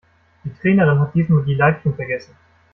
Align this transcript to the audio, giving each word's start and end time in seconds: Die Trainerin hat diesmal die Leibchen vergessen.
Die 0.43 0.51
Trainerin 0.55 0.97
hat 0.99 1.13
diesmal 1.13 1.45
die 1.45 1.53
Leibchen 1.53 1.93
vergessen. 1.93 2.33